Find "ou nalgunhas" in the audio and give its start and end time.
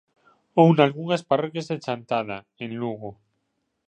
0.61-1.25